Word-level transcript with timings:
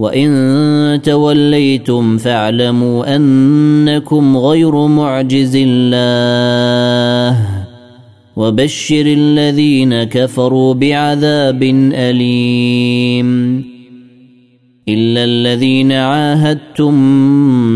وان 0.00 1.00
توليتم 1.02 2.18
فاعلموا 2.18 3.16
انكم 3.16 4.36
غير 4.36 4.86
معجز 4.86 5.56
الله 5.60 7.38
وبشر 8.36 9.06
الذين 9.06 10.04
كفروا 10.04 10.74
بعذاب 10.74 11.62
اليم 11.92 13.30
الا 14.88 15.24
الذين 15.24 15.92
عاهدتم 15.92 16.94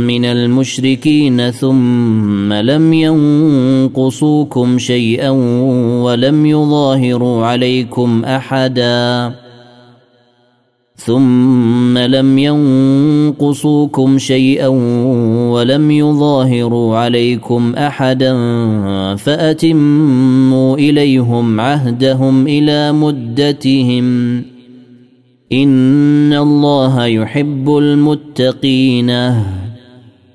من 0.06 0.25
المشركين 0.25 1.50
ثم 1.50 2.53
لم 2.53 2.92
ينقصوكم 2.92 4.78
شيئا 4.78 5.31
ولم 6.05 6.47
يظاهروا 6.47 7.47
عليكم 7.47 8.25
احدا 8.25 9.44
ثم 11.06 11.98
لم 11.98 12.38
ينقصوكم 12.38 14.19
شيئا 14.19 14.66
ولم 15.52 15.91
يظاهروا 15.91 16.97
عليكم 16.97 17.74
أحدا 17.74 18.34
فأتموا 19.16 20.77
إليهم 20.77 21.60
عهدهم 21.60 22.47
إلى 22.47 22.92
مدتهم. 22.92 24.36
إن 25.52 26.32
الله 26.32 27.06
يحب 27.06 27.77
المتقين. 27.78 29.10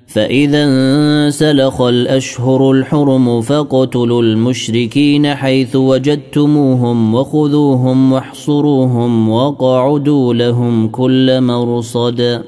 فإذا 0.10 0.64
انسلخ 0.64 1.82
الأشهر 1.82 2.72
الحرم 2.72 3.42
فاقتلوا 3.42 4.22
المشركين 4.22 5.36
حيث 5.36 5.76
وجدتموهم 5.76 7.16
وخذوهم 7.16 8.14
واحصروهم 8.14 9.30
وقعدوا 9.30 10.34
لهم 10.34 10.88
كل 10.88 11.42
مرصد. 11.42 12.42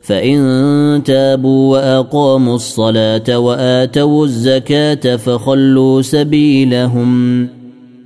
فإن 0.00 1.02
تابوا 1.04 1.72
وأقاموا 1.72 2.54
الصلاة 2.54 3.38
وآتوا 3.38 4.24
الزكاة 4.24 5.16
فخلوا 5.16 6.02
سبيلهم. 6.02 7.42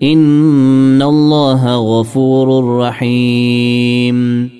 إن 0.03 1.03
الله 1.03 1.77
غفور 1.77 2.79
رحيم. 2.79 4.60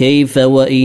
كيف 0.00 0.38
وإن 0.38 0.84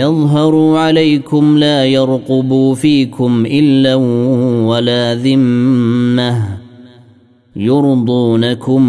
يظهروا 0.00 0.78
عليكم 0.78 1.58
لا 1.58 1.84
يرقبوا 1.84 2.74
فيكم 2.74 3.46
إلا 3.46 3.94
ولا 4.64 5.14
ذمة 5.14 6.58
يرضونكم 7.56 8.82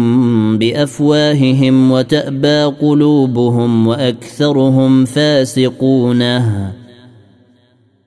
بأفواههم 0.58 1.90
وتأبى 1.90 2.64
قلوبهم 2.64 3.86
وأكثرهم 3.86 5.04
فاسقون. 5.04 6.22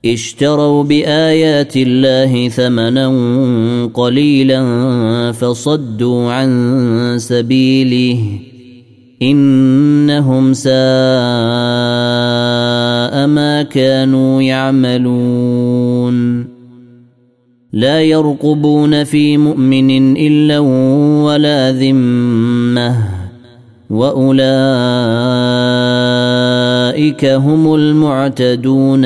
اشتروا 0.06 0.84
بآيات 0.84 1.78
الله 1.78 2.50
ثمنا 2.50 3.08
قليلا 3.94 4.62
فصدوا 5.32 6.32
عن 6.32 7.16
سبيله. 7.18 8.49
إنهم 9.22 10.54
ساء 10.54 10.72
ما 13.28 13.66
كانوا 13.72 14.42
يعملون. 14.42 16.48
لا 17.74 18.02
يرقبون 18.02 19.04
في 19.04 19.38
مؤمن 19.38 20.18
إلا 20.18 20.60
ولا 20.60 21.72
ذمة. 21.72 22.96
وأولئك 23.90 24.46
هم 27.26 27.76
المعتدون. 27.76 29.06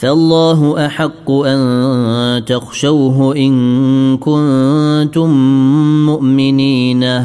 فالله 0.00 0.86
أحق 0.86 1.30
أن 1.30 2.44
تخشوه 2.44 3.36
إن 3.36 4.16
كنتم 4.16 5.30
مؤمنين. 6.06 7.22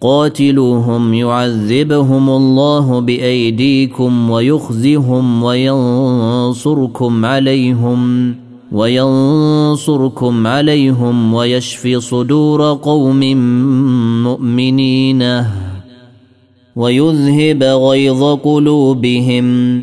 قاتلوهم 0.00 1.14
يعذبهم 1.14 2.30
الله 2.30 3.00
بأيديكم 3.00 4.30
ويخزهم 4.30 5.42
وينصركم 5.42 7.24
عليهم 7.26 8.34
وينصركم 8.72 10.46
عليهم 10.46 11.34
ويشفي 11.34 12.00
صدور 12.00 12.72
قوم 12.72 13.20
مؤمنين. 14.22 15.44
ويذهب 16.76 17.62
غيظ 17.62 18.22
قلوبهم. 18.24 19.82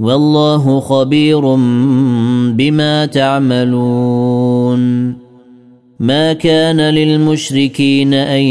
والله 0.00 0.80
خبير 0.80 1.40
بما 2.56 3.06
تعملون. 3.06 4.80
ما 6.00 6.32
كان 6.32 6.80
للمشركين 6.80 8.14
أن 8.14 8.42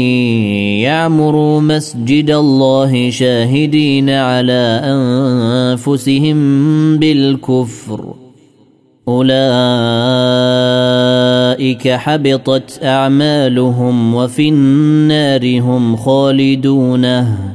يعمروا 0.86 1.60
مسجد 1.60 2.30
الله 2.30 3.10
شاهدين 3.10 4.10
على 4.10 4.80
أنفسهم 4.84 6.38
بالكفر. 6.98 8.14
أولئك 9.08 9.28
حبطت 11.88 12.80
أعمالهم 12.82 14.14
وفي 14.14 14.48
النار 14.48 15.60
هم 15.60 15.96
خالدونه 15.96 17.54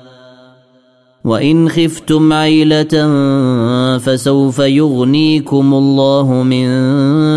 وإن 1.25 1.69
خفتم 1.69 2.33
عيلة 2.33 3.09
فسوف 3.97 4.59
يغنيكم 4.59 5.73
الله 5.73 6.43
من 6.43 6.67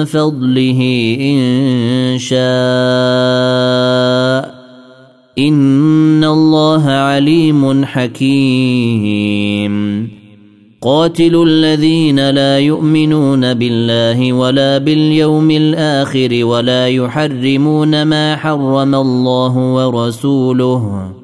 فضله 0.04 1.16
إن 1.20 2.18
شاء. 2.18 2.44
إن 5.38 6.24
الله 6.24 6.90
عليم 6.90 7.84
حكيم. 7.84 9.74
قاتلوا 10.82 11.46
الذين 11.46 12.30
لا 12.30 12.58
يؤمنون 12.58 13.54
بالله 13.54 14.32
ولا 14.32 14.78
باليوم 14.78 15.50
الآخر 15.50 16.44
ولا 16.44 16.88
يحرمون 16.88 18.02
ما 18.02 18.36
حرم 18.36 18.94
الله 18.94 19.56
ورسوله. 19.56 21.23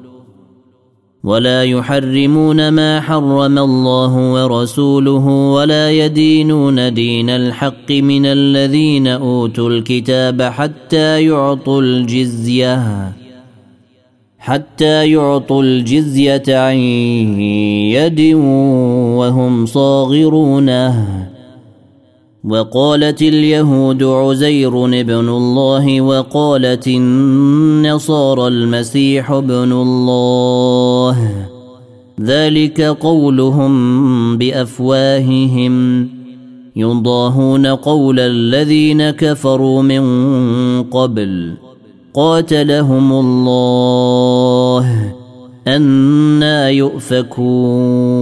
ولا 1.23 1.63
يحرمون 1.63 2.69
ما 2.69 3.01
حرم 3.01 3.57
الله 3.57 4.33
ورسوله 4.33 5.27
ولا 5.27 5.91
يدينون 5.91 6.93
دين 6.93 7.29
الحق 7.29 7.91
من 7.91 8.25
الذين 8.25 9.07
أوتوا 9.07 9.69
الكتاب 9.69 10.41
حتى 10.41 11.23
يعطوا 11.23 11.81
الجزية 11.81 13.11
حتى 14.39 15.11
يعطوا 15.11 15.63
الجزية 15.63 16.43
عن 16.47 16.77
يد 17.93 18.21
وهم 19.17 19.65
صاغرونه. 19.65 21.27
وقالت 22.49 23.21
اليهود 23.21 24.03
عزير 24.03 24.85
ابن 24.85 25.29
الله 25.29 26.01
وقالت 26.01 26.87
النصارى 26.87 28.47
المسيح 28.47 29.31
ابن 29.31 29.71
الله. 29.71 31.47
ذلك 32.21 32.81
قولهم 32.81 34.37
بأفواههم. 34.37 36.07
يضاهون 36.75 37.67
قول 37.67 38.19
الذين 38.19 39.09
كفروا 39.09 39.81
من 39.81 40.03
قبل. 40.83 41.53
قاتلهم 42.13 43.13
الله. 43.13 45.13
أنا 45.67 46.69
يؤفكون. 46.69 48.21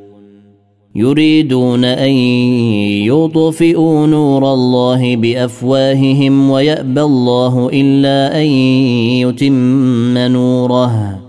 يريدون 0.95 1.85
أن 1.85 2.11
يطفئوا 3.07 4.07
نور 4.07 4.53
الله 4.53 5.15
بأفواههم 5.15 6.49
ويأبى 6.49 7.01
الله 7.01 7.69
إلا 7.73 8.41
أن 8.41 8.45
يتم 9.25 10.17
نوره 10.17 11.19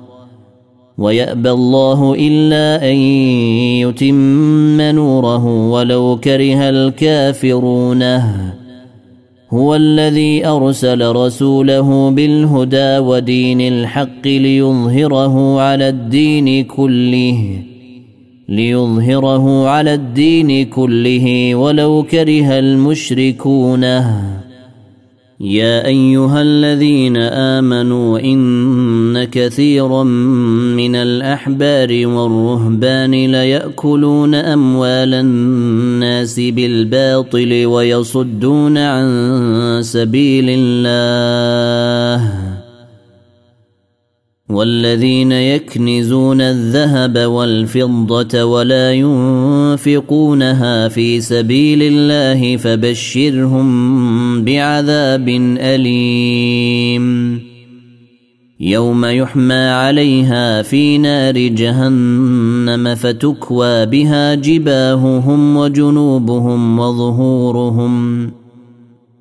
ويأبى 0.99 1.51
الله 1.51 2.15
إلا 2.19 2.91
أن 2.91 2.97
يتم 3.87 4.81
نوره 4.81 5.71
ولو 5.71 6.19
كره 6.25 6.69
الكافرون. 6.69 8.03
هو 9.51 9.75
الذي 9.75 10.47
أرسل 10.47 11.17
رسوله 11.17 12.11
بالهدى 12.11 12.99
ودين 12.99 13.61
الحق 13.61 14.27
ليظهره 14.27 15.61
على 15.61 15.89
الدين 15.89 16.65
كله. 16.65 17.72
ليظهره 18.49 19.69
على 19.69 19.95
الدين 19.95 20.67
كله 20.67 21.55
ولو 21.55 22.07
كره 22.11 22.59
المشركون. 22.59 23.83
يا 25.41 25.87
أيها 25.87 26.43
الذين 26.43 27.17
آمنوا 27.17 28.21
إن 28.21 29.25
كثيرا 29.25 30.03
من 30.75 30.97
الأحبار 30.97 32.07
والرهبان 32.07 33.11
ليأكلون 33.11 34.35
أموال 34.35 35.15
الناس 35.15 36.41
بالباطل 36.41 37.67
ويصدون 37.67 38.79
عن 38.79 39.79
سبيل 39.83 40.47
الله. 40.49 42.52
والذين 44.53 45.33
يكنزون 45.33 46.41
الذهب 46.41 47.19
والفضة 47.19 48.45
ولا 48.45 48.93
ينفقونها 48.93 50.89
في 50.89 51.21
سبيل 51.21 51.83
الله 51.83 52.57
فبشرهم 52.57 54.45
بعذاب 54.45 55.29
أليم. 55.59 57.41
يوم 58.61 59.05
يحمى 59.05 59.55
عليها 59.55 60.63
في 60.63 60.99
نار 60.99 61.39
جهنم 61.39 62.95
فتكوى 62.95 63.87
بها 63.87 64.35
جباههم 64.35 65.57
وجنوبهم 65.57 66.79
وظهورهم. 66.79 68.42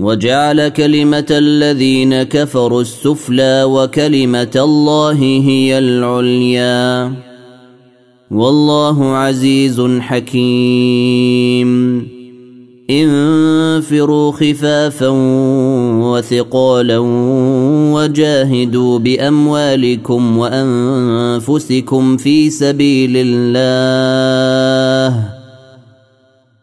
وجعل 0.00 0.68
كلمة 0.68 1.26
الذين 1.30 2.22
كفروا 2.22 2.80
السفلى 2.80 3.64
وكلمة 3.64 4.50
الله 4.56 5.22
هي 5.22 5.78
العليا. 5.78 7.12
والله 8.30 9.16
عزيز 9.16 9.80
حكيم. 10.00 11.70
انفروا 12.90 14.32
خفافا 14.32 15.08
وثقالا 16.02 16.98
وجاهدوا 17.94 18.98
بأموالكم 18.98 20.38
وأنفسكم 20.38 22.16
في 22.16 22.50
سبيل 22.50 23.12
الله. 23.16 25.24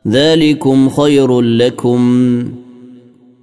ذلكم 0.07 0.89
خير 0.89 1.41
لكم. 1.41 2.43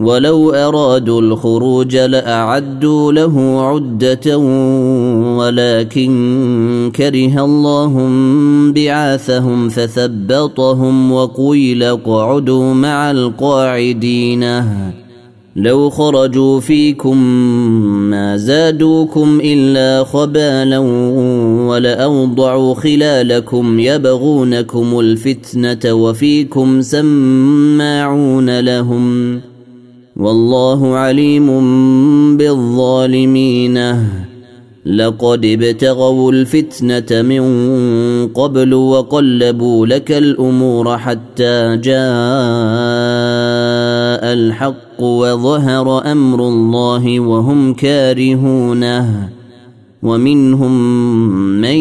ولو 0.00 0.50
أرادوا 0.50 1.20
الخروج 1.20 1.96
لأعدوا 1.96 3.12
له 3.12 3.60
عدة 3.60 4.38
ولكن 5.38 6.92
كره 6.96 7.44
الله 7.44 8.08
بعاثهم 8.74 9.68
فثبطهم 9.68 11.12
وقيل 11.12 11.82
اقعدوا 11.82 12.74
مع 12.74 13.10
القاعدين. 13.10 14.64
لو 15.56 15.90
خرجوا 15.90 16.60
فيكم 16.60 17.16
ما 18.10 18.36
زادوكم 18.36 19.40
إلا 19.44 20.04
خبالا 20.04 20.78
ولأوضعوا 21.68 22.74
خلالكم 22.74 23.80
يبغونكم 23.80 25.00
الفتنة 25.00 25.92
وفيكم 25.94 26.82
سماعون 26.82 28.60
لهم. 28.60 29.40
والله 30.20 30.96
عليم 30.96 31.46
بالظالمين. 32.36 33.96
لقد 34.86 35.44
ابتغوا 35.44 36.32
الفتنة 36.32 37.22
من 37.22 37.42
قبل 38.28 38.74
وقلبوا 38.74 39.86
لك 39.86 40.12
الأمور 40.12 40.98
حتى 40.98 41.76
جاء 41.76 42.00
الحق 44.32 45.00
وظهر 45.00 46.12
أمر 46.12 46.48
الله 46.48 47.20
وهم 47.20 47.74
كارهونه. 47.74 49.28
ومنهم 50.02 50.72
من 51.60 51.78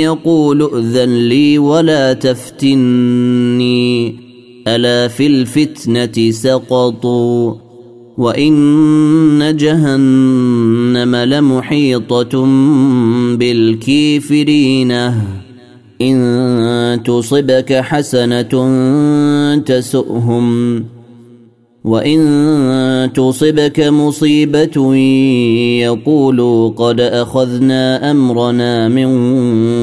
يقول 0.00 0.62
ائذن 0.62 1.28
لي 1.28 1.58
ولا 1.58 2.12
تفتني. 2.12 4.16
ألا 4.68 5.08
في 5.08 5.26
الفتنة 5.26 6.30
سقطوا؟ 6.30 7.71
وان 8.18 9.56
جهنم 9.56 11.16
لمحيطه 11.16 12.46
بالكافرين 13.36 14.92
ان 16.02 17.00
تصبك 17.04 17.72
حسنه 17.72 18.52
تسؤهم 19.58 20.84
وان 21.84 23.10
تصبك 23.14 23.80
مصيبه 23.80 24.96
يقولوا 25.82 26.68
قد 26.68 27.00
اخذنا 27.00 28.10
امرنا 28.10 28.88
من 28.88 29.10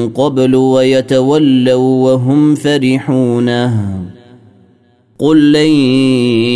قبل 0.08 0.54
ويتولوا 0.54 2.12
وهم 2.12 2.54
فرحونه 2.54 4.10
قل 5.20 5.52
لن 5.52 5.70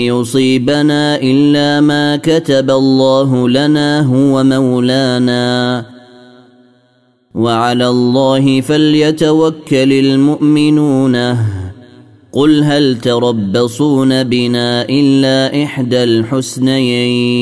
يصيبنا 0.09 1.21
الا 1.23 1.81
ما 1.81 2.17
كتب 2.17 2.71
الله 2.71 3.49
لنا 3.49 4.01
هو 4.01 4.45
مولانا. 4.45 5.87
وعلى 7.35 7.89
الله 7.89 8.61
فليتوكل 8.61 9.93
المؤمنون. 9.93 11.17
قل 12.33 12.63
هل 12.63 12.99
تربصون 12.99 14.23
بنا 14.25 14.89
الا 14.89 15.65
احدى 15.65 16.05
الحسنيين؟ 16.05 17.35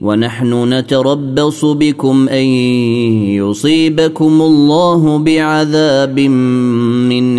ونحن 0.00 0.74
نتربص 0.74 1.64
بكم 1.64 2.28
ان 2.28 2.44
يصيبكم 3.40 4.42
الله 4.42 5.18
بعذاب 5.18 6.20
من 6.20 7.38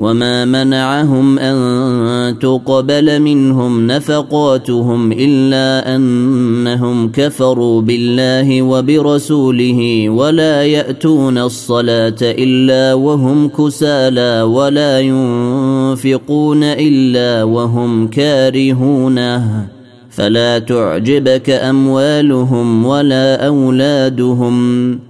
وما 0.00 0.44
منعهم 0.44 1.38
ان 1.38 2.38
تقبل 2.38 3.20
منهم 3.20 3.86
نفقاتهم 3.86 5.12
الا 5.12 5.96
انهم 5.96 7.12
كفروا 7.12 7.82
بالله 7.82 8.62
وبرسوله 8.62 10.08
ولا 10.08 10.64
ياتون 10.64 11.38
الصلاه 11.38 12.16
الا 12.22 12.94
وهم 12.94 13.48
كسالى 13.48 14.42
ولا 14.42 15.00
ينفقون 15.00 16.64
الا 16.64 17.42
وهم 17.42 18.08
كارهونه 18.08 19.66
فلا 20.10 20.58
تعجبك 20.58 21.50
اموالهم 21.50 22.86
ولا 22.86 23.46
اولادهم 23.46 25.09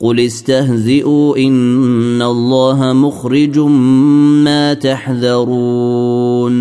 قل 0.00 0.20
استهزئوا 0.20 1.36
ان 1.36 2.22
الله 2.22 2.92
مخرج 2.92 3.58
ما 3.58 4.74
تحذرون 4.74 6.56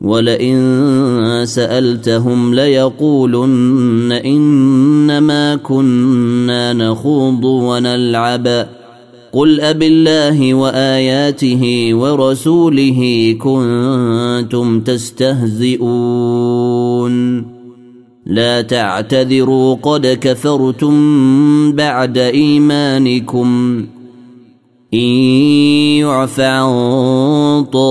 ولئن 0.00 1.42
سالتهم 1.44 2.54
ليقولن 2.54 4.12
انما 4.12 5.56
كنا 5.56 6.72
نخوض 6.72 7.44
ونلعب 7.44 8.68
قل 9.32 9.60
أب 9.60 9.82
الله 9.82 10.54
وآياته 10.54 11.90
ورسوله 11.92 13.32
كنتم 13.40 14.80
تستهزئون 14.80 15.94
لا 18.26 18.62
تعتذروا 18.62 19.74
قد 19.74 20.06
كفرتم 20.06 20.92
بعد 21.72 22.18
إيمانكم. 22.18 23.84
إن 24.94 25.08
يعف 25.98 26.40
عن 26.40 27.64
طائفة 27.64 27.90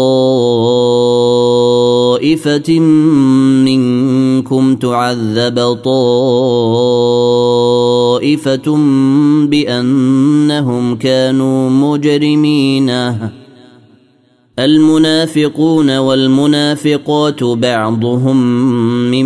منكم 3.60 4.76
تعذب 4.76 5.78
طائفة 5.84 5.98
بأنهم 9.46 10.96
كانوا 10.96 11.70
مجرمين. 11.70 12.92
المنافقون 14.60 15.98
والمنافقات 15.98 17.44
بعضهم 17.44 18.38
من 19.12 19.26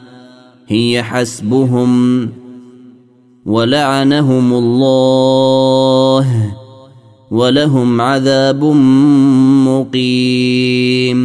هي 0.71 1.03
حسبهم 1.03 2.29
ولعنهم 3.45 4.53
الله 4.53 6.53
ولهم 7.31 8.01
عذاب 8.01 8.63
مقيم. 9.67 11.21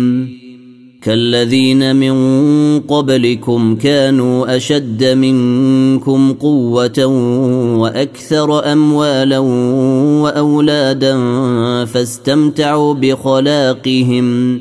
كالذين 1.03 1.97
من 1.97 2.17
قبلكم 2.81 3.77
كانوا 3.77 4.57
أشد 4.57 5.05
منكم 5.05 6.33
قوة 6.33 7.07
وأكثر 7.77 8.73
أموالا 8.73 9.39
وأولادا 10.23 11.15
فاستمتعوا 11.85 12.95
بخلاقهم 12.95 14.61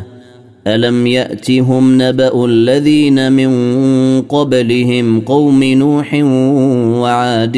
الم 0.67 1.07
ياتهم 1.07 2.01
نبا 2.01 2.45
الذين 2.45 3.31
من 3.31 3.51
قبلهم 4.21 5.21
قوم 5.21 5.63
نوح 5.63 6.13
وعاد 7.01 7.57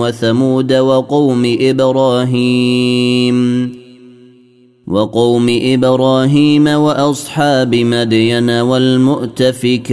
وثمود 0.00 0.72
وقوم 0.72 1.56
إبراهيم 1.60 3.36
وقوم 4.86 5.46
إبراهيم 5.62 6.66
واصحاب 6.66 7.74
مدين 7.74 8.50
والمؤتفكات 8.50 9.92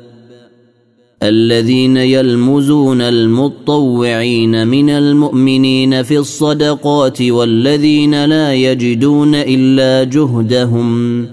الذين 1.23 1.97
يلمزون 1.97 3.01
المطوعين 3.01 4.67
من 4.67 4.89
المؤمنين 4.89 6.03
في 6.03 6.17
الصدقات 6.17 7.21
والذين 7.21 8.25
لا 8.25 8.53
يجدون 8.53 9.35
إلا 9.35 10.03
جهدهم 10.03 11.27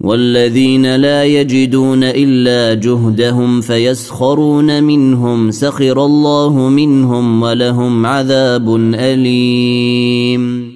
والذين 0.00 0.96
لا 0.96 1.24
يجدون 1.24 2.04
إلا 2.04 2.74
جهدهم 2.74 3.60
فيسخرون 3.60 4.82
منهم 4.82 5.50
سخر 5.50 6.04
الله 6.04 6.68
منهم 6.68 7.42
ولهم 7.42 8.06
عذاب 8.06 8.76
أليم. 8.94 10.68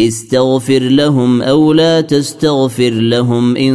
استغفر 0.00 0.78
لهم 0.78 1.42
أو 1.42 1.72
لا 1.72 2.00
تستغفر 2.00 2.90
لهم 2.90 3.56
إن 3.56 3.74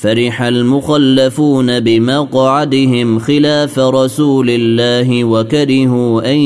فرح 0.00 0.42
المخلفون 0.42 1.80
بمقعدهم 1.80 3.18
خلاف 3.18 3.78
رسول 3.78 4.50
الله 4.50 5.24
وكرهوا 5.24 6.32
أن 6.32 6.38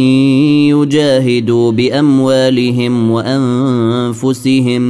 يجاهدوا 0.72 1.72
بأموالهم 1.72 3.10
وأنفسهم 3.10 4.82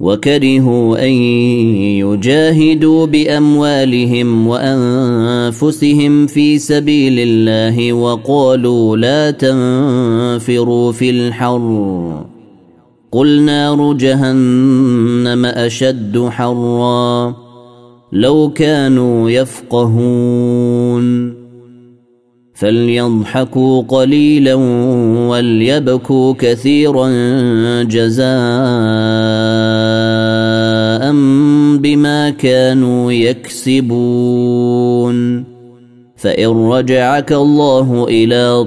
وكرهوا 0.00 1.06
أن 1.06 1.12
يجاهدوا 2.02 3.06
بأموالهم 3.06 4.46
وأنفسهم 4.46 6.26
في 6.26 6.58
سبيل 6.58 7.14
الله 7.18 7.92
وقالوا 7.92 8.96
لا 8.96 9.30
تنفروا 9.30 10.92
في 10.92 11.10
الحر 11.10 12.33
قل 13.14 13.42
نار 13.42 13.92
جهنم 13.92 15.46
أشد 15.46 16.28
حرا 16.28 17.34
لو 18.12 18.50
كانوا 18.54 19.30
يفقهون. 19.30 21.34
فليضحكوا 22.54 23.82
قليلا 23.82 24.54
وليبكوا 25.28 26.34
كثيرا 26.38 27.08
جزاء 27.82 28.24
بما 31.78 32.30
كانوا 32.30 33.12
يكسبون. 33.12 35.14
فإن 36.16 36.46
رجعك 36.46 37.32
الله 37.32 38.06
إلى 38.08 38.66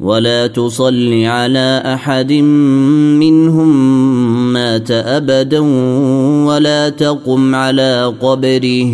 ولا 0.00 0.46
تصل 0.46 1.24
على 1.24 1.82
أحد 1.86 2.32
منهم 2.32 3.72
مات 4.52 4.90
أبدا 4.90 5.58
ولا 6.46 6.88
تقم 6.88 7.54
على 7.54 8.14
قبره. 8.20 8.92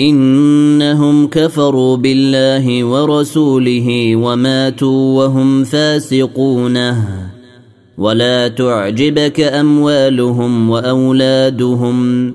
إنهم 0.00 1.26
كفروا 1.26 1.96
بالله 1.96 2.84
ورسوله 2.84 4.16
وماتوا 4.16 5.24
وهم 5.24 5.64
فاسقون. 5.64 7.04
ولا 7.98 8.48
تعجبك 8.48 9.40
أموالهم 9.40 10.70
وأولادهم. 10.70 12.34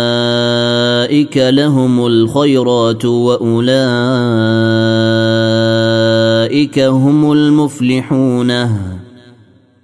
واولئك 1.11 1.37
لهم 1.37 2.05
الخيرات 2.05 3.05
وأولئك 3.05 3.69
هم 6.79 7.31
المفلحون. 7.31 8.51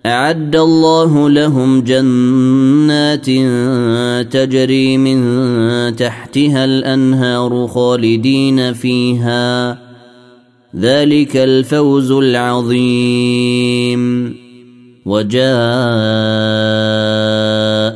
أعد 0.05 0.55
الله 0.55 1.29
لهم 1.29 1.81
جنات 1.81 3.25
تجري 4.31 4.97
من 4.97 5.19
تحتها 5.95 6.65
الأنهار 6.65 7.67
خالدين 7.67 8.73
فيها. 8.73 9.79
ذلك 10.75 11.37
الفوز 11.37 12.11
العظيم. 12.11 13.27
وجاء 15.05 15.47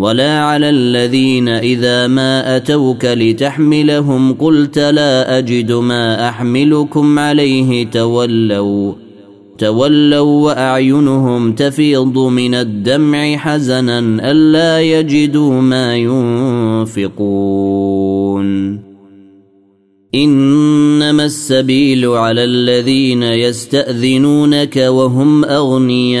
ولا 0.00 0.40
على 0.40 0.70
الذين 0.70 1.48
اذا 1.48 2.06
ما 2.06 2.56
اتوك 2.56 3.04
لتحملهم 3.04 4.32
قلت 4.32 4.78
لا 4.78 5.38
اجد 5.38 5.72
ما 5.72 6.28
احملكم 6.28 7.18
عليه 7.18 7.86
تولوا 7.86 8.92
تولوا 9.58 10.44
واعينهم 10.44 11.52
تفيض 11.52 12.18
من 12.18 12.54
الدمع 12.54 13.36
حزنا 13.36 13.98
الا 14.30 14.80
يجدوا 14.80 15.60
ما 15.60 15.96
ينفقون 16.96 17.70
انما 20.14 21.24
السبيل 21.24 22.06
على 22.06 22.44
الذين 22.44 23.22
يستاذنونك 23.22 24.76
وهم 24.76 25.44
اغنياء 25.44 26.20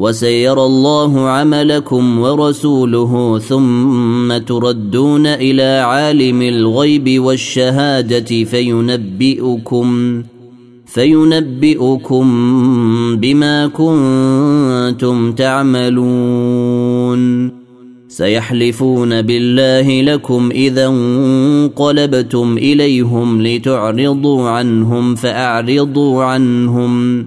وسيرى 0.00 0.64
الله 0.64 1.28
عملكم 1.28 2.18
ورسوله 2.18 3.38
ثم 3.38 4.38
تردون 4.38 5.26
إلى 5.26 5.82
عالم 5.84 6.42
الغيب 6.42 7.22
والشهادة 7.22 8.44
فينبئكم 8.44 10.22
فينبئكم 10.86 12.26
بما 13.16 13.66
كنتم 13.66 15.32
تعملون 15.32 17.20
سيحلفون 18.08 19.22
بالله 19.22 20.02
لكم 20.02 20.50
إذا 20.50 20.86
انقلبتم 20.86 22.56
إليهم 22.58 23.42
لتعرضوا 23.42 24.48
عنهم 24.48 25.14
فأعرضوا 25.14 26.24
عنهم 26.24 27.26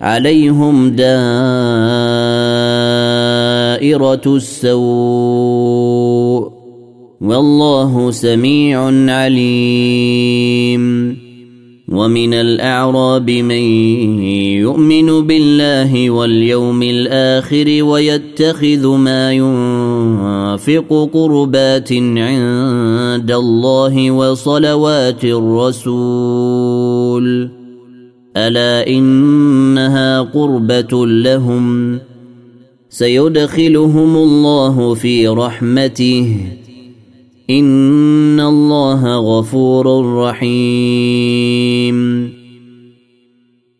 عليهم 0.00 0.90
دائرة 0.90 1.06
السوء 4.26 4.76
والله 7.20 8.10
سميع 8.10 8.84
عليم. 9.12 10.86
ومن 11.88 12.34
الأعراب 12.34 13.30
من 13.30 13.62
يؤمن 14.60 15.26
بالله 15.26 16.10
واليوم 16.10 16.82
الآخر 16.82 17.82
ويتخذ 17.82 18.88
ما 18.88 19.32
ينفق 19.32 21.10
قربات 21.14 21.92
عند 21.92 23.30
الله 23.30 24.10
وصلوات 24.10 25.24
الرسول. 25.24 26.46
ألا 28.36 28.86
إنها 28.88 30.20
قربة 30.20 31.06
لهم 31.06 31.98
سيدخلهم 32.90 34.16
الله 34.16 34.94
في 34.94 35.28
رحمته 35.28 36.36
إن 37.50 38.40
الله 38.40 39.16
غفور 39.16 40.14
رحيم. 40.16 41.96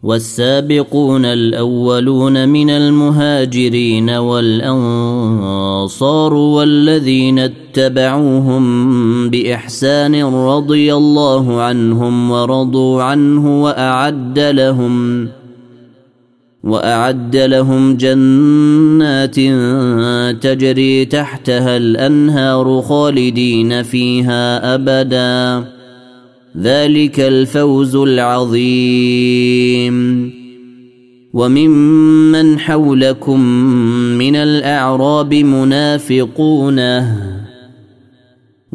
والسابقون 0.02 1.24
الأولون 1.24 2.48
من 2.48 2.70
المهاجرين 2.70 4.10
والأنصار 4.10 5.14
والذين 6.34 7.38
اتبعوهم 7.78 9.30
بإحسان 9.30 10.24
رضي 10.24 10.94
الله 10.94 11.62
عنهم 11.62 12.30
ورضوا 12.30 13.02
عنه 13.02 13.62
وأعد 13.62 14.38
لهم 14.38 15.28
وأعد 16.64 17.36
لهم 17.36 17.96
جنات 17.96 19.34
تجري 20.42 21.04
تحتها 21.04 21.76
الأنهار 21.76 22.82
خالدين 22.82 23.82
فيها 23.82 24.74
أبدا. 24.74 25.64
ذلك 26.58 27.20
الفوز 27.20 27.96
العظيم. 27.96 29.96
وممن 31.32 32.58
حولكم 32.58 33.40
من 34.18 34.36
الأعراب 34.36 35.34
منافقونه 35.34 37.35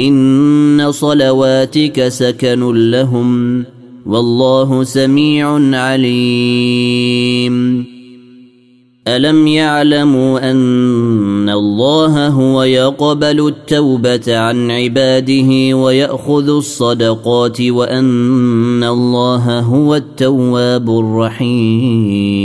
إن 0.00 0.92
صلواتك 0.92 2.08
سكن 2.08 2.90
لهم 2.90 3.64
والله 4.06 4.84
سميع 4.84 5.76
عليم. 5.78 7.54
ألم 9.08 9.46
يعلموا 9.46 10.50
أن 10.50 11.48
الله 11.48 12.28
هو 12.28 12.62
يقبل 12.62 13.48
التوبة 13.48 14.36
عن 14.38 14.70
عباده 14.70 15.76
ويأخذ 15.76 16.48
الصدقات 16.48 17.60
وأن 17.60 18.84
الله 18.84 19.60
هو 19.60 19.94
التواب 19.94 20.90
الرحيم. 20.98 22.44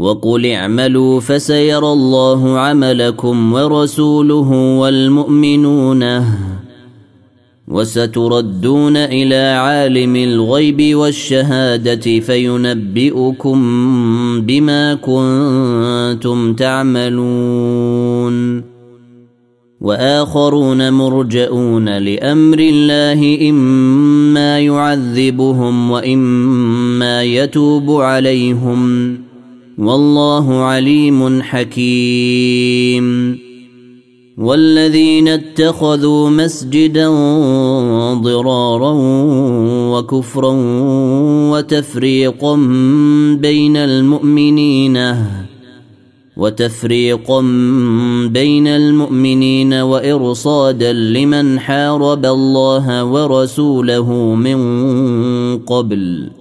وقل 0.00 0.46
اعملوا 0.46 1.20
فسيرى 1.20 1.92
الله 1.92 2.58
عملكم 2.58 3.52
ورسوله 3.52 4.50
والمؤمنون 4.78 6.24
وستردون 7.68 8.96
إلى 8.96 9.58
عالم 9.58 10.16
الغيب 10.16 10.96
والشهادة 10.96 12.20
فينبئكم 12.20 13.60
بما 14.40 14.94
كنتم 14.94 16.54
تعملون. 16.54 17.90
وآخرون 19.80 20.92
مرجئون 20.92 21.88
لأمر 21.98 22.58
الله 22.58 23.50
إما 23.50 24.58
يعذبهم 24.58 25.90
وإما 25.90 27.22
يتوب 27.22 27.90
عليهم. 27.90 29.29
والله 29.80 30.54
عليم 30.54 31.42
حكيم. 31.42 33.38
والذين 34.38 35.28
اتخذوا 35.28 36.30
مسجدا 36.30 37.08
ضرارا 38.14 38.92
وكفرا 39.92 40.52
وتفريقا 41.52 42.56
بين 43.40 43.76
المؤمنين 43.76 45.14
وتفريقا 46.36 47.40
بين 48.26 48.66
المؤمنين 48.66 49.74
وإرصادا 49.74 50.92
لمن 50.92 51.58
حارب 51.58 52.26
الله 52.26 53.04
ورسوله 53.04 54.34
من 54.34 54.58
قبل. 55.58 56.39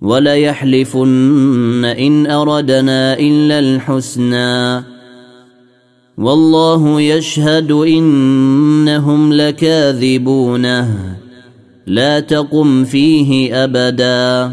وليحلفن 0.00 1.84
إن 1.84 2.26
أردنا 2.26 3.18
إلا 3.18 3.58
الحسنى. 3.58 4.84
والله 6.18 7.00
يشهد 7.00 7.72
إنهم 7.72 9.32
لكاذبونه 9.32 11.16
لا 11.86 12.20
تقم 12.20 12.84
فيه 12.84 13.64
أبدا. 13.64 14.52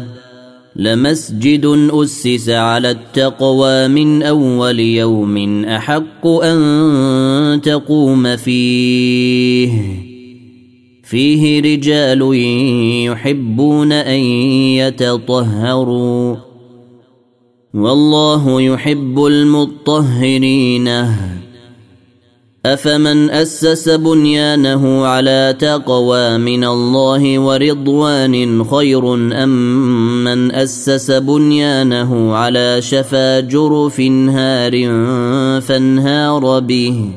لمسجد 0.76 1.90
أسس 1.90 2.48
على 2.48 2.90
التقوى 2.90 3.88
من 3.88 4.22
أول 4.22 4.80
يوم 4.80 5.64
أحق 5.64 6.26
أن 6.26 7.60
تقوم 7.64 8.36
فيه. 8.36 9.82
فيه 11.04 11.60
رجال 11.60 12.22
يحبون 13.56 13.92
أن 13.92 14.20
يتطهروا. 14.76 16.36
والله 17.74 18.60
يحب 18.60 19.26
المطهرين. 19.26 20.88
أفمن 22.66 23.30
أسس 23.30 23.88
بنيانه 23.88 25.06
على 25.06 25.56
تقوى 25.58 26.38
من 26.38 26.64
الله 26.64 27.38
ورضوان 27.38 28.64
خير 28.64 29.14
أم 29.14 30.24
من 30.24 30.52
أسس 30.52 31.10
بنيانه 31.10 32.34
على 32.34 32.82
شفا 32.82 33.40
جرف 33.40 34.00
هار 34.00 34.72
فانهار 35.60 36.60
به 36.60 37.10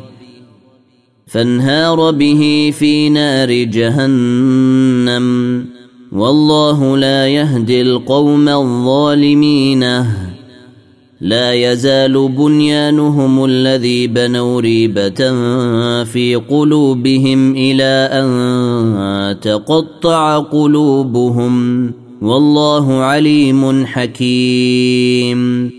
فانهار 1.28 2.12
به 2.12 2.74
في 2.80 3.10
نار 3.10 3.64
جهنم. 3.64 5.79
والله 6.12 6.98
لا 6.98 7.28
يهدي 7.28 7.82
القوم 7.82 8.50
الظالمين. 8.50 9.86
لا 11.22 11.54
يزال 11.54 12.30
بنيانهم 12.30 13.46
الذي 13.46 14.08
بنوا 14.08 14.62
ريبة 14.62 15.34
في 16.04 16.42
قلوبهم 16.50 17.56
إلى 17.56 18.10
أن 18.12 19.40
تقطع 19.40 20.40
قلوبهم. 20.40 21.86
والله 22.22 22.94
عليم 22.94 23.86
حكيم. 23.86 25.79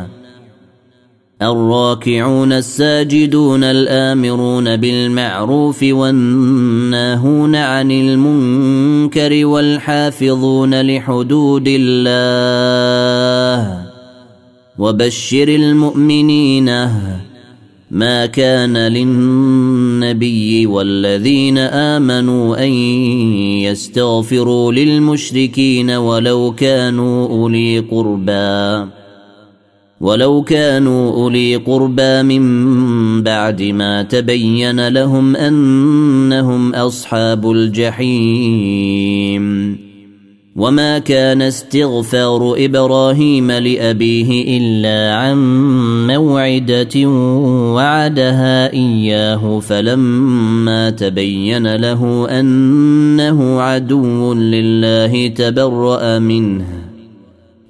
الراكعون 1.41 2.53
الساجدون 2.53 3.63
الآمرون 3.63 4.77
بالمعروف 4.77 5.83
والناهون 5.83 7.55
عن 7.55 7.91
المنكر 7.91 9.45
والحافظون 9.45 10.81
لحدود 10.81 11.65
الله 11.67 12.71
وبشر 14.77 15.47
المؤمنين 15.47 16.65
ما 17.91 18.25
كان 18.25 18.77
للنبي 18.77 20.65
والذين 20.65 21.57
آمنوا 21.57 22.65
أن 22.65 22.71
يستغفروا 23.65 24.71
للمشركين 24.71 25.91
ولو 25.91 26.53
كانوا 26.57 27.27
أولي 27.27 27.79
قربى. 27.79 29.00
ولو 30.01 30.41
كانوا 30.41 31.13
أولي 31.13 31.55
قربى 31.55 32.23
من 32.23 33.23
بعد 33.23 33.61
ما 33.61 34.03
تبين 34.03 34.87
لهم 34.87 35.35
أنهم 35.35 36.75
أصحاب 36.75 37.51
الجحيم. 37.51 39.11
وما 40.55 40.99
كان 40.99 41.41
استغفار 41.41 42.55
إبراهيم 42.57 43.51
لأبيه 43.51 44.57
إلا 44.57 45.15
عن 45.15 45.37
موعدة 46.07 47.09
وعدها 47.75 48.73
إياه 48.73 49.59
فلما 49.59 50.89
تبين 50.89 51.75
له 51.75 52.27
أنه 52.39 53.61
عدو 53.61 54.33
لله 54.33 55.27
تبرأ 55.27 56.19
منه. 56.19 56.80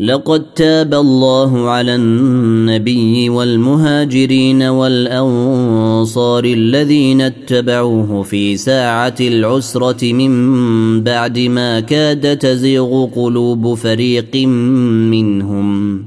لقد 0.00 0.44
تاب 0.54 0.94
الله 0.94 1.68
على 1.68 1.94
النبي 1.94 3.28
والمهاجرين 3.28 4.62
والأنصار 4.62 6.44
الذين 6.44 7.20
اتبعوه 7.20 8.22
في 8.22 8.56
ساعة 8.56 9.14
العسرة 9.20 10.12
من 10.12 11.02
بعد 11.02 11.38
ما 11.38 11.80
كاد 11.80 12.38
تزيغ 12.38 13.06
قلوب 13.06 13.74
فريق 13.74 14.36
منهم. 15.10 15.98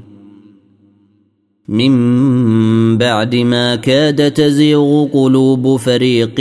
من 1.68 2.98
بعد 2.98 3.36
ما 3.36 3.76
كاد 3.76 4.30
تزيغ 4.30 5.04
قلوب 5.04 5.76
فريق 5.76 6.40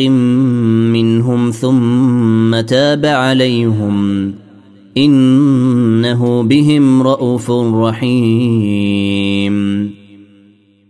منهم 0.89 1.51
ثم 1.51 2.60
تاب 2.62 3.06
عليهم. 3.06 4.43
إنه 4.98 6.44
بهم 6.44 7.04
رءوف 7.04 7.52
رحيم. 7.52 9.54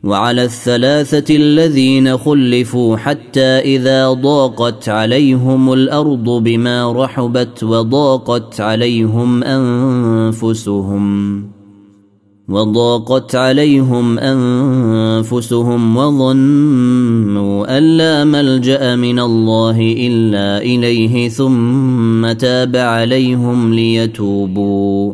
وعلى 0.03 0.43
الثلاثة 0.43 1.35
الذين 1.35 2.17
خلفوا 2.17 2.97
حتى 2.97 3.41
إذا 3.41 4.13
ضاقت 4.13 4.89
عليهم 4.89 5.73
الأرض 5.73 6.29
بما 6.29 6.91
رحبت 6.91 7.63
وضاقت 7.63 8.61
عليهم 8.61 9.43
أنفسهم. 9.43 11.52
وضاقت 12.49 13.35
عليهم 13.35 14.19
أنفسهم 14.19 15.97
وظنوا 15.97 17.77
أن 17.77 17.83
لا 17.83 18.23
ملجأ 18.23 18.95
من 18.95 19.19
الله 19.19 19.95
إلا 19.97 20.61
إليه 20.61 21.29
ثم 21.29 22.31
تاب 22.31 22.75
عليهم 22.75 23.73
ليتوبوا. 23.73 25.13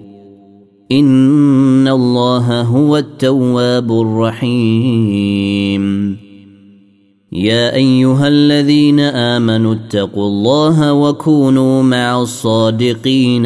إن 0.92 1.88
الله 1.88 2.62
هو 2.62 2.98
التواب 2.98 3.92
الرحيم. 3.92 5.84
يا 7.32 7.76
أيها 7.76 8.28
الذين 8.28 9.00
آمنوا 9.00 9.74
اتقوا 9.74 10.28
الله 10.28 10.94
وكونوا 10.94 11.84
مع 11.84 12.22
الصادقين. 12.22 13.46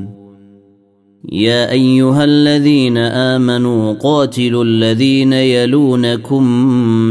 يا 1.31 1.71
أيها 1.71 2.23
الذين 2.23 2.97
آمنوا 2.97 3.93
قاتلوا 3.93 4.63
الذين 4.63 5.33
يلونكم 5.33 6.43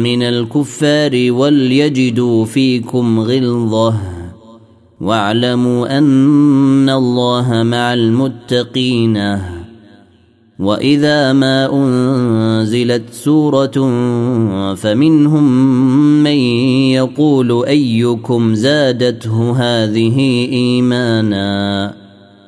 من 0.03 0.23
الكفار 0.23 1.33
وليجدوا 1.33 2.45
فيكم 2.45 3.21
غلظة 3.21 3.95
واعلموا 5.01 5.99
أن 5.99 6.91
الله 6.91 7.63
مع 7.63 7.95
المتقين. 7.95 9.39
وإذا 10.59 11.33
ما 11.33 11.73
أنزلت 11.73 13.03
سورة 13.11 13.77
فمنهم 14.75 15.53
من 16.23 16.37
يقول 16.93 17.65
أيكم 17.67 18.55
زادته 18.55 19.53
هذه 19.57 20.19
إيمانا. 20.53 22.00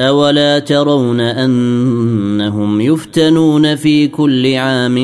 أولا 0.00 0.58
ترون 0.58 1.20
أنهم 1.20 2.80
يفتنون 2.80 3.74
في 3.74 4.08
كل 4.08 4.54
عام 4.54 4.94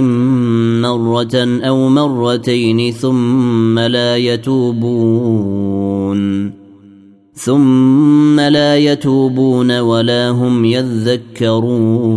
مرة 0.82 1.60
أو 1.62 1.88
مرتين 1.88 2.92
ثم 2.92 3.78
لا 3.78 4.16
يتوبون 4.16 5.36
ثم 7.34 8.40
لا 8.40 8.76
يتوبون 8.76 9.78
ولا 9.78 10.30
هم 10.30 10.64
يذكرون 10.64 12.16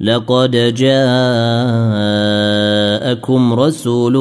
لقد 0.00 0.50
جاءكم 0.74 1.12
رسول 3.52 4.16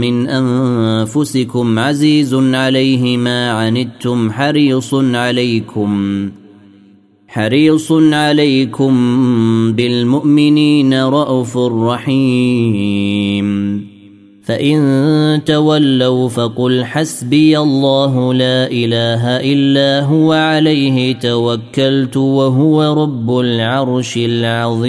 من 0.00 0.28
أنفسكم 0.28 1.78
عزيز 1.78 2.34
عليه 2.34 3.16
ما 3.16 3.50
عنتم 3.50 4.32
حريص 4.32 4.94
عليكم 4.94 6.30
حريص 7.28 7.92
عليكم 7.92 8.92
بالمؤمنين 9.72 11.02
رءوف 11.04 11.56
رحيم. 11.58 13.48
فإن 14.48 15.44
تولوا 15.46 16.28
فقل 16.28 16.84
حسبي 16.84 17.58
الله 17.58 18.34
لا 18.34 18.70
إله 18.70 19.36
إلا 19.52 20.04
هو 20.04 20.32
عليه 20.32 21.14
توكلت 21.14 22.16
وهو 22.16 23.02
رب 23.02 23.40
العرش 23.40 24.16
العظيم. 24.16 24.88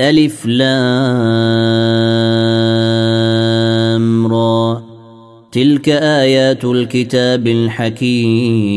ألف 0.00 0.46
لام 0.46 0.76
را. 4.26 4.82
تلك 5.52 5.88
آيات 5.88 6.64
الكتاب 6.64 7.46
الحكيم. 7.46 8.76